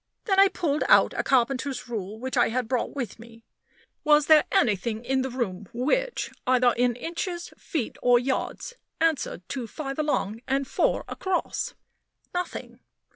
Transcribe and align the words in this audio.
Then 0.25 0.39
I 0.39 0.47
pulled 0.47 0.83
out 0.89 1.13
a 1.13 1.21
carpenter's 1.21 1.87
rule 1.87 2.17
which 2.17 2.35
I 2.35 2.49
had 2.49 2.67
brought 2.67 2.95
with 2.95 3.19
me. 3.19 3.45
Was 4.03 4.25
there 4.25 4.45
anything 4.51 5.05
in 5.05 5.21
the 5.21 5.29
room 5.29 5.69
which 5.73 6.31
either 6.47 6.73
in 6.75 6.95
inches, 6.95 7.53
feet, 7.55 7.99
or 8.01 8.17
yards 8.17 8.73
answered 8.99 9.47
to 9.49 9.67
"5 9.67 9.99
along" 9.99 10.41
and 10.47 10.67
"4 10.67 11.05
across"? 11.07 11.75
Nothing. 12.33 12.79